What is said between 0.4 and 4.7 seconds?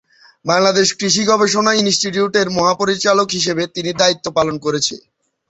বাংলাদেশ কৃষি গবেষণা ইনস্টিটিউটের মহাপরিচালক হিসাবে তিনি দায়িত্ব পালন